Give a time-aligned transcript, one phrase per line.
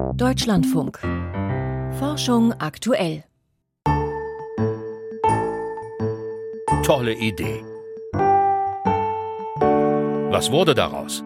[0.00, 0.98] Deutschlandfunk.
[1.98, 3.24] Forschung aktuell.
[6.82, 7.62] Tolle Idee.
[10.30, 11.22] Was wurde daraus?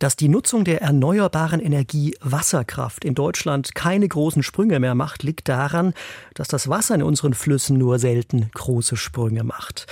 [0.00, 5.46] Dass die Nutzung der erneuerbaren Energie Wasserkraft in Deutschland keine großen Sprünge mehr macht, liegt
[5.46, 5.92] daran,
[6.32, 9.86] dass das Wasser in unseren Flüssen nur selten große Sprünge macht.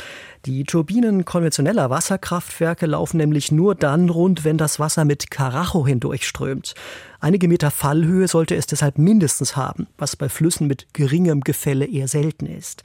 [0.46, 6.74] Die Turbinen konventioneller Wasserkraftwerke laufen nämlich nur dann rund, wenn das Wasser mit Karacho hindurchströmt.
[7.20, 12.08] Einige Meter Fallhöhe sollte es deshalb mindestens haben, was bei Flüssen mit geringem Gefälle eher
[12.08, 12.82] selten ist.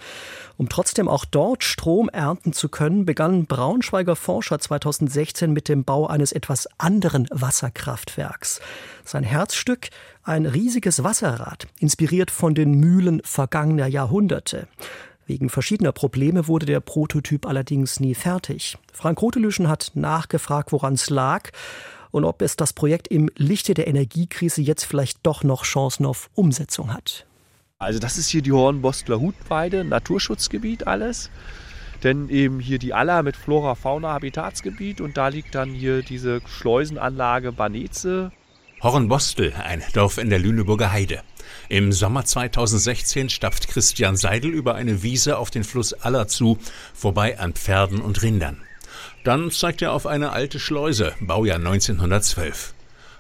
[0.58, 6.08] Um trotzdem auch dort Strom ernten zu können, begannen Braunschweiger Forscher 2016 mit dem Bau
[6.08, 8.62] eines etwas anderen Wasserkraftwerks.
[9.04, 9.90] Sein Herzstück
[10.24, 14.68] ein riesiges Wasserrad, inspiriert von den Mühlen vergangener Jahrhunderte.
[15.26, 18.78] Wegen verschiedener Probleme wurde der Prototyp allerdings nie fertig.
[18.92, 21.50] Frank Rotelüschen hat nachgefragt, woran es lag
[22.12, 26.30] und ob es das Projekt im Lichte der Energiekrise jetzt vielleicht doch noch Chancen auf
[26.36, 27.26] Umsetzung hat.
[27.84, 31.30] Also das ist hier die Hornbostler Hutweide, Naturschutzgebiet alles.
[32.04, 36.42] Denn eben hier die Aller mit Flora, Fauna, Habitatsgebiet und da liegt dann hier diese
[36.46, 38.32] Schleusenanlage Baneze.
[38.82, 41.22] Hornbostel, ein Dorf in der Lüneburger Heide.
[41.70, 46.58] Im Sommer 2016 stapft Christian Seidel über eine Wiese auf den Fluss Aller zu,
[46.94, 48.62] vorbei an Pferden und Rindern.
[49.24, 52.74] Dann zeigt er auf eine alte Schleuse, Baujahr 1912.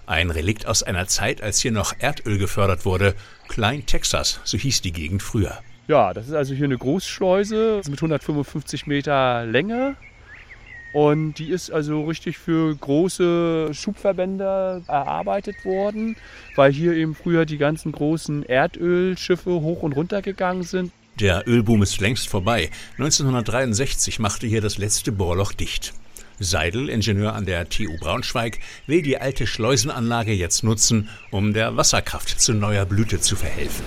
[0.05, 3.15] Ein Relikt aus einer Zeit, als hier noch Erdöl gefördert wurde.
[3.47, 5.57] Klein Texas, so hieß die Gegend früher.
[5.87, 9.95] Ja, das ist also hier eine Großschleuse mit 155 Meter Länge.
[10.93, 16.15] Und die ist also richtig für große Schubverbände erarbeitet worden,
[16.55, 20.91] weil hier eben früher die ganzen großen Erdölschiffe hoch und runter gegangen sind.
[21.19, 22.69] Der Ölboom ist längst vorbei.
[22.97, 25.93] 1963 machte hier das letzte Bohrloch dicht.
[26.43, 32.39] Seidel, Ingenieur an der TU Braunschweig, will die alte Schleusenanlage jetzt nutzen, um der Wasserkraft
[32.39, 33.83] zu neuer Blüte zu verhelfen.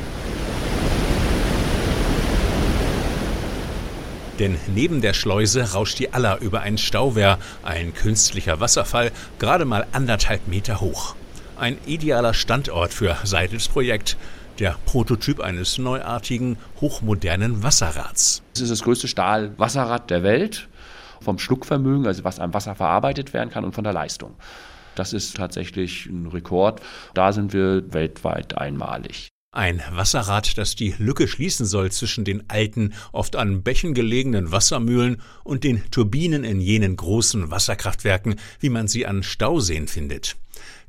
[4.38, 9.86] Denn neben der Schleuse rauscht die Aller über ein Stauwehr, ein künstlicher Wasserfall, gerade mal
[9.92, 11.14] anderthalb Meter hoch.
[11.56, 14.18] Ein idealer Standort für Seidels Projekt,
[14.58, 18.42] der Prototyp eines neuartigen, hochmodernen Wasserrads.
[18.54, 20.68] Es ist das größte Stahlwasserrad der Welt,
[21.20, 24.34] vom Schluckvermögen, also was am Wasser verarbeitet werden kann und von der Leistung.
[24.94, 26.80] Das ist tatsächlich ein Rekord.
[27.14, 29.28] Da sind wir weltweit einmalig.
[29.52, 35.22] Ein Wasserrad, das die Lücke schließen soll zwischen den alten, oft an Bächen gelegenen Wassermühlen
[35.44, 40.36] und den Turbinen in jenen großen Wasserkraftwerken, wie man sie an Stauseen findet.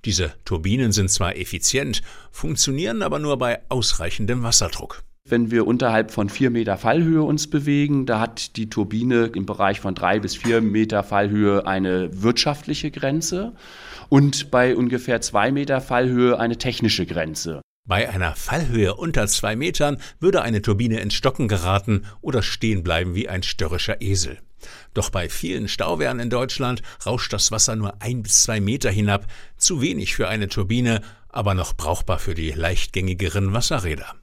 [0.04, 2.02] Diese Turbinen sind zwar effizient,
[2.32, 5.04] funktionieren aber nur bei ausreichendem Wasserdruck.
[5.30, 9.82] Wenn wir unterhalb von vier Meter Fallhöhe uns bewegen, da hat die Turbine im Bereich
[9.82, 13.54] von drei bis vier Meter Fallhöhe eine wirtschaftliche Grenze
[14.08, 17.62] und bei ungefähr zwei Meter Fallhöhe eine technische Grenze.
[17.86, 23.14] Bei einer Fallhöhe unter zwei Metern würde eine Turbine ins Stocken geraten oder stehen bleiben
[23.14, 24.38] wie ein störrischer Esel.
[24.94, 29.28] Doch bei vielen Stauwehren in Deutschland rauscht das Wasser nur ein bis zwei Meter hinab,
[29.58, 34.16] zu wenig für eine Turbine, aber noch brauchbar für die leichtgängigeren Wasserräder.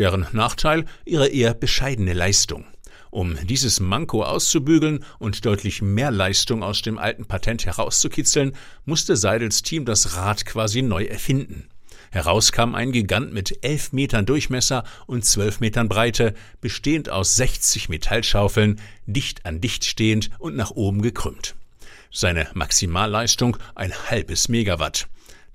[0.00, 2.64] Deren Nachteil ihre eher bescheidene Leistung.
[3.10, 8.52] Um dieses Manko auszubügeln und deutlich mehr Leistung aus dem alten Patent herauszukitzeln,
[8.86, 11.68] musste Seidels Team das Rad quasi neu erfinden.
[12.10, 16.32] Heraus kam ein Gigant mit elf Metern Durchmesser und zwölf Metern Breite,
[16.62, 21.56] bestehend aus 60 Metallschaufeln, dicht an dicht stehend und nach oben gekrümmt.
[22.10, 25.08] Seine Maximalleistung ein halbes Megawatt.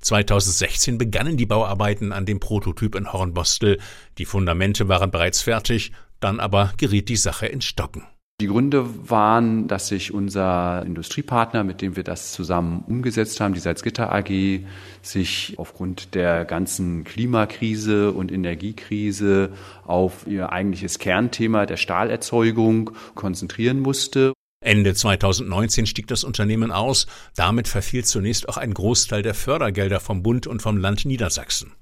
[0.05, 3.79] 2016 begannen die Bauarbeiten an dem Prototyp in Hornbostel.
[4.19, 8.03] Die Fundamente waren bereits fertig, dann aber geriet die Sache ins Stocken.
[8.41, 13.61] Die Gründe waren, dass sich unser Industriepartner, mit dem wir das zusammen umgesetzt haben, die
[13.61, 14.59] Salzgitter AG,
[15.01, 19.53] sich aufgrund der ganzen Klimakrise und Energiekrise
[19.85, 24.33] auf ihr eigentliches Kernthema der Stahlerzeugung konzentrieren musste.
[24.65, 27.07] Ende 2019 stieg das Unternehmen aus.
[27.35, 31.73] Damit verfiel zunächst auch ein Großteil der Fördergelder vom Bund und vom Land Niedersachsen.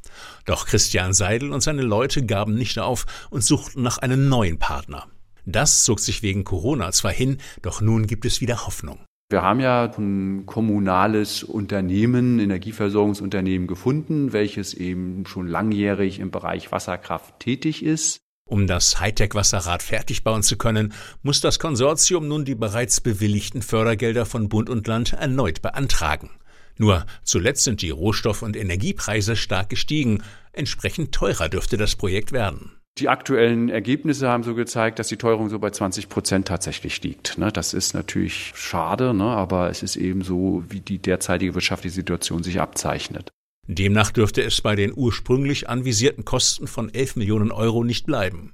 [0.46, 5.08] Doch Christian Seidel und seine Leute gaben nicht auf und suchten nach einem neuen Partner.
[5.46, 9.00] Das zog sich wegen Corona zwar hin, doch nun gibt es wieder Hoffnung.
[9.30, 17.40] Wir haben ja ein kommunales Unternehmen, Energieversorgungsunternehmen gefunden, welches eben schon langjährig im Bereich Wasserkraft
[17.40, 18.23] tätig ist.
[18.54, 24.28] Um das Hightech-Wasserrad fertig bauen zu können, muss das Konsortium nun die bereits bewilligten Fördergelder
[24.28, 26.30] von Bund und Land erneut beantragen.
[26.78, 30.22] Nur zuletzt sind die Rohstoff- und Energiepreise stark gestiegen.
[30.52, 32.74] Entsprechend teurer dürfte das Projekt werden.
[33.00, 37.40] Die aktuellen Ergebnisse haben so gezeigt, dass die Teuerung so bei 20 Prozent tatsächlich liegt.
[37.40, 37.52] Ne?
[37.52, 39.24] Das ist natürlich schade, ne?
[39.24, 43.32] aber es ist eben so, wie die derzeitige wirtschaftliche Situation sich abzeichnet.
[43.68, 48.54] Demnach dürfte es bei den ursprünglich anvisierten Kosten von 11 Millionen Euro nicht bleiben.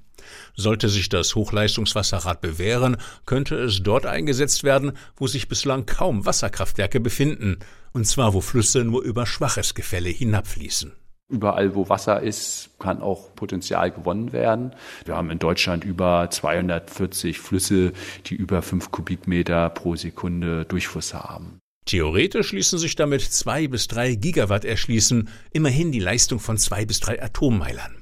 [0.54, 2.96] Sollte sich das Hochleistungswasserrad bewähren,
[3.26, 7.58] könnte es dort eingesetzt werden, wo sich bislang kaum Wasserkraftwerke befinden,
[7.92, 10.92] und zwar wo Flüsse nur über schwaches Gefälle hinabfließen.
[11.28, 14.74] Überall, wo Wasser ist, kann auch Potenzial gewonnen werden.
[15.04, 17.92] Wir haben in Deutschland über 240 Flüsse,
[18.26, 21.60] die über 5 Kubikmeter pro Sekunde Durchfluss haben.
[21.90, 27.00] Theoretisch ließen sich damit zwei bis drei Gigawatt erschließen, immerhin die Leistung von zwei bis
[27.00, 27.96] drei Atommeilern.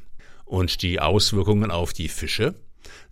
[0.45, 2.55] Und die Auswirkungen auf die Fische